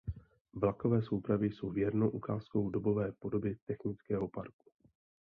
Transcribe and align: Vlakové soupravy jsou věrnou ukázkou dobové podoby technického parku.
Vlakové 0.53 1.01
soupravy 1.01 1.51
jsou 1.51 1.69
věrnou 1.71 2.09
ukázkou 2.09 2.69
dobové 2.69 3.11
podoby 3.11 3.57
technického 3.65 4.27
parku. 4.27 4.71